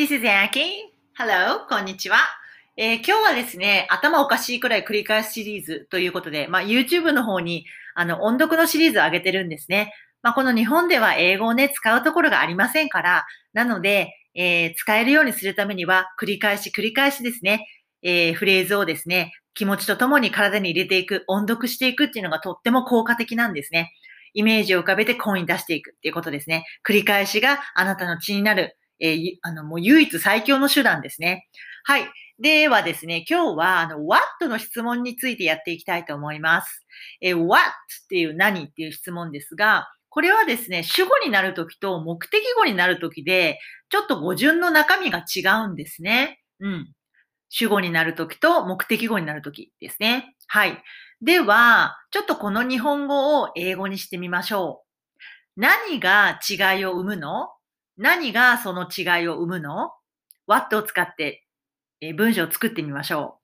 [0.00, 0.62] this is Aki.
[1.18, 2.16] Hello, こんにちは。
[2.78, 9.92] えー今日はですね、頭おかしいくらい繰り返すシリーズということで、まあ、YouTube の方にあの音読のシリーズを上げてるんですね。
[10.22, 17.66] まあ、この日本では英語をね、使うところがありませんから、なので、えー使えるようにするためには、繰り返し繰り返しですね、
[18.00, 23.92] えーフレーズをですね、気持ちとともに体に入れていく、音読していくっていうのがとっても効果的なんですね。
[24.32, 26.64] イメージを浮かべて声に出していくっていうことですね。
[26.88, 31.48] 繰り返しがあなたの血になる、えーあの、もう唯一最強の手段ですね。
[31.84, 32.08] はい。
[32.38, 36.86] ではですね、今日は、あの、what の質問についてやっていきたいと思います。
[37.20, 43.58] えー what っていう何っていう質問ですが、これはですね、主語になるときと目的語になるときで、
[43.90, 46.40] ちょっと語順の中身が違うんですね。
[46.60, 46.92] うん。
[47.48, 50.34] 主語になるときと目的語になるときですね。
[50.46, 50.82] はい。
[51.22, 54.82] では、ちょっとこの日本語を英語にしてみましょ
[55.56, 55.60] う。
[55.60, 57.50] 何が違いを生むの？
[57.96, 59.92] 何がその違いを生むの
[60.46, 61.46] ?what を使って
[62.00, 63.40] え文章を作ってみましょう。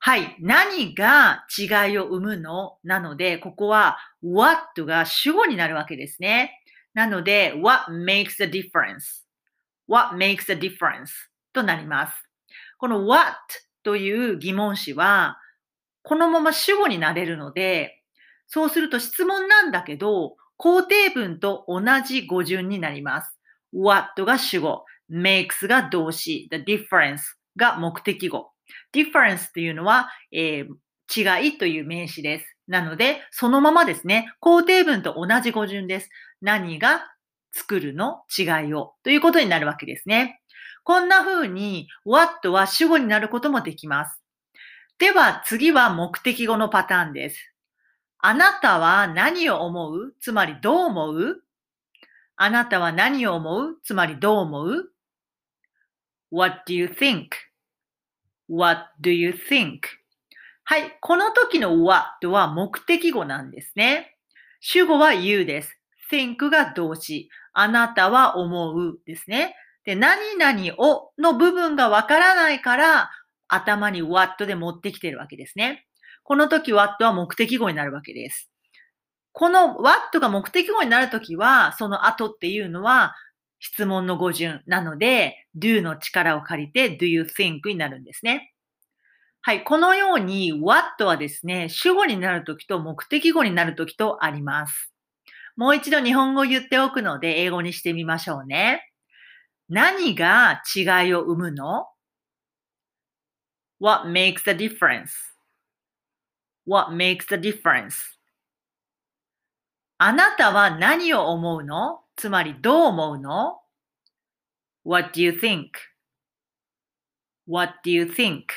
[0.00, 0.36] はい。
[0.40, 2.78] 何が違いを生むの？
[2.82, 6.60] なので、ここは what が主語になるわけですね。
[6.94, 11.10] なので、what makes the difference?what makes the difference?
[11.52, 12.14] となります。
[12.78, 13.36] この what
[13.82, 15.38] という疑問詞は、
[16.02, 18.02] このまま主語になれるので、
[18.46, 23.38] そうすると質問なんだけど、肯定文と同じ語順になります。
[23.72, 27.18] what が主語、makes が動詞、the difference
[27.56, 28.50] が目的語。
[28.92, 30.74] difference というのは、えー
[31.14, 32.56] 違いという名詞です。
[32.66, 36.10] なので、そのままですね、肯定文と同じ語順です。
[36.42, 37.06] 何が
[37.52, 40.40] 作るの違いをということになるわけですね。
[40.84, 44.22] こんな風に what は主語になることもできます。
[44.98, 47.54] では次は目的語のパターンです。
[48.20, 50.14] あなたは何を思う？
[50.20, 51.42] つまりどう思う？
[52.36, 53.76] あなたは何を思う？
[53.84, 54.90] つまりどう思う
[56.32, 59.80] ?What do you think?What do you think?
[60.64, 60.98] はい。
[61.00, 64.16] この時の what は目的語なんですね。
[64.60, 65.78] 主語は you です。
[66.10, 67.30] think が動詞。
[67.52, 69.54] あなたは思うですね。
[69.84, 73.10] で、何々をの部分がわからないから、
[73.48, 75.86] 頭に what で持ってきてるわけですね。
[76.28, 78.50] この時 what は目的語になるわけです。
[79.32, 83.14] この what が目的語になるときは、その後っていうのは
[83.60, 88.52] 質問の語順なので、do の力を借りて do you think になるんですね。
[89.40, 89.64] はい。
[89.64, 94.92] このように what はですね、主語になるときと目的語になるときとあります。
[95.56, 98.82] もう一度日本語を言っておくので、英語にしてみましょうね。
[99.70, 101.86] 何が違いを生むの
[103.80, 104.52] ?What makes the
[106.68, 107.94] What makes the difference?
[109.96, 113.62] あなたは何を思うのつまりどう思うの
[114.84, 118.48] ?What do you think?What do you think?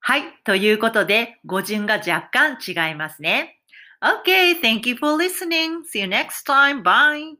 [0.00, 0.24] はい。
[0.42, 3.60] ということで、語順が若干違いますね。
[4.02, 5.84] Okay, thank you for listening.
[5.84, 6.82] See you next time.
[6.82, 7.36] Bye.